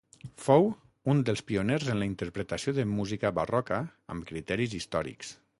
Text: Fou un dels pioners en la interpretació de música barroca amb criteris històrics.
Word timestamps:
Fou 0.43 0.63
un 1.13 1.19
dels 1.29 1.43
pioners 1.49 1.85
en 1.93 2.01
la 2.03 2.09
interpretació 2.13 2.75
de 2.81 2.89
música 2.97 3.35
barroca 3.41 3.81
amb 4.15 4.31
criteris 4.33 4.79
històrics. 4.81 5.37